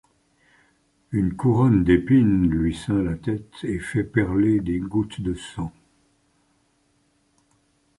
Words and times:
Une 1.11 1.35
couronne 1.35 1.83
d'épines 1.83 2.49
lui 2.49 2.73
ceint 2.73 3.03
la 3.03 3.13
tête 3.15 3.51
et 3.61 3.77
fait 3.77 4.03
perler 4.03 4.59
des 4.59 4.79
gouttes 4.79 5.21
de 5.21 5.35
sang. 5.35 5.71